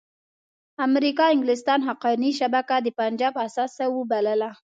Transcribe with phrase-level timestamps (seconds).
[0.87, 4.49] امریکا او انګلستان حقاني شبکه د پنجاب اثاثه وبلله.